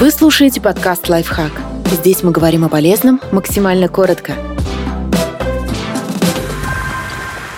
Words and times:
Вы 0.00 0.12
слушаете 0.12 0.60
подкаст 0.60 1.08
«Лайфхак». 1.08 1.50
Здесь 1.90 2.22
мы 2.22 2.30
говорим 2.30 2.64
о 2.64 2.68
полезном 2.68 3.20
максимально 3.32 3.88
коротко. 3.88 4.34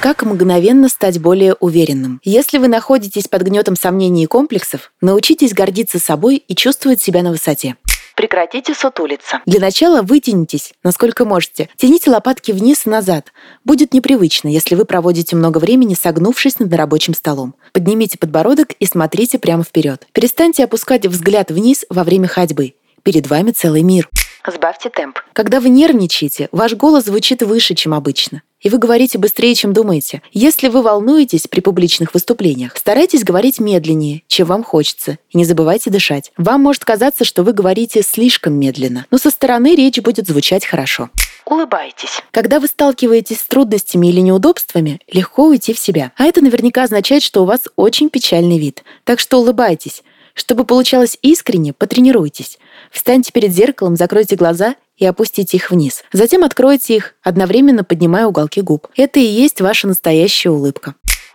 Как 0.00 0.22
мгновенно 0.22 0.88
стать 0.88 1.20
более 1.20 1.54
уверенным? 1.54 2.20
Если 2.22 2.58
вы 2.58 2.68
находитесь 2.68 3.26
под 3.26 3.42
гнетом 3.42 3.74
сомнений 3.74 4.22
и 4.22 4.26
комплексов, 4.26 4.92
научитесь 5.00 5.52
гордиться 5.52 5.98
собой 5.98 6.36
и 6.36 6.54
чувствовать 6.54 7.02
себя 7.02 7.24
на 7.24 7.32
высоте. 7.32 7.74
Прекратите 8.18 8.74
сутулиться. 8.74 9.42
Для 9.46 9.60
начала 9.60 10.02
вытянитесь, 10.02 10.72
насколько 10.82 11.24
можете. 11.24 11.68
Тяните 11.76 12.10
лопатки 12.10 12.50
вниз 12.50 12.84
и 12.84 12.90
назад. 12.90 13.32
Будет 13.64 13.94
непривычно, 13.94 14.48
если 14.48 14.74
вы 14.74 14.86
проводите 14.86 15.36
много 15.36 15.58
времени, 15.58 15.94
согнувшись 15.94 16.58
над 16.58 16.74
рабочим 16.74 17.14
столом. 17.14 17.54
Поднимите 17.72 18.18
подбородок 18.18 18.72
и 18.80 18.86
смотрите 18.86 19.38
прямо 19.38 19.62
вперед. 19.62 20.04
Перестаньте 20.10 20.64
опускать 20.64 21.06
взгляд 21.06 21.52
вниз 21.52 21.84
во 21.90 22.02
время 22.02 22.26
ходьбы. 22.26 22.74
Перед 23.04 23.28
вами 23.28 23.52
целый 23.52 23.82
мир. 23.82 24.08
Сбавьте 24.46 24.88
темп. 24.88 25.18
Когда 25.32 25.60
вы 25.60 25.68
нервничаете, 25.68 26.48
ваш 26.52 26.74
голос 26.74 27.04
звучит 27.04 27.42
выше, 27.42 27.74
чем 27.74 27.94
обычно. 27.94 28.42
И 28.60 28.70
вы 28.70 28.78
говорите 28.78 29.18
быстрее, 29.18 29.54
чем 29.54 29.72
думаете. 29.72 30.20
Если 30.32 30.68
вы 30.68 30.82
волнуетесь 30.82 31.46
при 31.46 31.60
публичных 31.60 32.12
выступлениях, 32.12 32.76
старайтесь 32.76 33.22
говорить 33.22 33.60
медленнее, 33.60 34.22
чем 34.26 34.48
вам 34.48 34.64
хочется. 34.64 35.18
И 35.30 35.38
не 35.38 35.44
забывайте 35.44 35.90
дышать. 35.90 36.32
Вам 36.36 36.62
может 36.62 36.84
казаться, 36.84 37.24
что 37.24 37.44
вы 37.44 37.52
говорите 37.52 38.02
слишком 38.02 38.54
медленно, 38.54 39.06
но 39.12 39.18
со 39.18 39.30
стороны 39.30 39.76
речь 39.76 40.00
будет 40.00 40.26
звучать 40.26 40.66
хорошо. 40.66 41.10
Улыбайтесь. 41.44 42.20
Когда 42.32 42.58
вы 42.58 42.66
сталкиваетесь 42.66 43.40
с 43.40 43.46
трудностями 43.46 44.08
или 44.08 44.20
неудобствами, 44.20 45.00
легко 45.10 45.46
уйти 45.46 45.72
в 45.72 45.78
себя. 45.78 46.12
А 46.16 46.24
это 46.24 46.40
наверняка 46.40 46.82
означает, 46.82 47.22
что 47.22 47.42
у 47.42 47.46
вас 47.46 47.62
очень 47.76 48.10
печальный 48.10 48.58
вид. 48.58 48.82
Так 49.04 49.20
что 49.20 49.38
улыбайтесь. 49.38 50.02
Чтобы 50.38 50.64
получалось 50.64 51.18
искренне, 51.20 51.72
потренируйтесь. 51.72 52.60
Встаньте 52.92 53.32
перед 53.32 53.52
зеркалом, 53.52 53.96
закройте 53.96 54.36
глаза 54.36 54.76
и 54.96 55.04
опустите 55.04 55.56
их 55.56 55.72
вниз. 55.72 56.04
Затем 56.12 56.44
откройте 56.44 56.94
их, 56.94 57.14
одновременно 57.24 57.82
поднимая 57.82 58.24
уголки 58.24 58.60
губ. 58.60 58.86
Это 58.96 59.18
и 59.18 59.24
есть 59.24 59.60
ваша 59.60 59.88
настоящая 59.88 60.50
улыбка. 60.50 60.94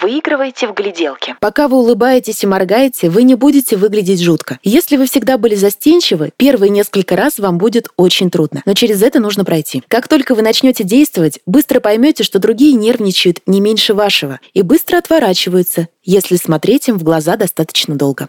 Выигрывайте 0.00 0.68
в 0.68 0.74
гляделке. 0.74 1.36
Пока 1.40 1.66
вы 1.66 1.78
улыбаетесь 1.78 2.44
и 2.44 2.46
моргаете, 2.46 3.10
вы 3.10 3.24
не 3.24 3.34
будете 3.34 3.76
выглядеть 3.76 4.22
жутко. 4.22 4.60
Если 4.62 4.96
вы 4.96 5.06
всегда 5.06 5.38
были 5.38 5.56
застенчивы, 5.56 6.30
первые 6.36 6.70
несколько 6.70 7.16
раз 7.16 7.40
вам 7.40 7.58
будет 7.58 7.88
очень 7.96 8.30
трудно. 8.30 8.62
Но 8.64 8.74
через 8.74 9.02
это 9.02 9.18
нужно 9.18 9.44
пройти. 9.44 9.82
Как 9.88 10.06
только 10.06 10.36
вы 10.36 10.42
начнете 10.42 10.84
действовать, 10.84 11.40
быстро 11.46 11.80
поймете, 11.80 12.22
что 12.22 12.38
другие 12.38 12.74
нервничают 12.74 13.40
не 13.46 13.60
меньше 13.60 13.92
вашего 13.92 14.38
и 14.52 14.62
быстро 14.62 14.98
отворачиваются, 14.98 15.88
если 16.04 16.36
смотреть 16.36 16.88
им 16.88 16.98
в 16.98 17.02
глаза 17.02 17.36
достаточно 17.36 17.96
долго. 17.96 18.28